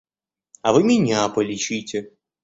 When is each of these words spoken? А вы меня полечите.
А 0.63 0.71
вы 0.73 0.81
меня 0.83 1.29
полечите. 1.29 2.09